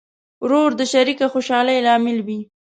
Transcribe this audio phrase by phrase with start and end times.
[0.43, 2.39] ورور د شریکه خوشحالۍ لامل وي.